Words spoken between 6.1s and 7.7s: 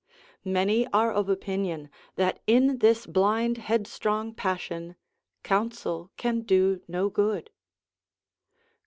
can do no good.